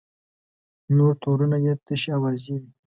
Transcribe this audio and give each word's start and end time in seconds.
نور 0.95 1.13
تورونه 1.21 1.57
یې 1.65 1.73
تشې 1.85 2.09
اوازې 2.17 2.53
وې. 2.59 2.69